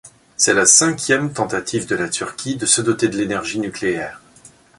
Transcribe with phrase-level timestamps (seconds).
[0.35, 4.19] C'est la cinquième tentative de la Turquie de se doter de l'énergie nucléaire.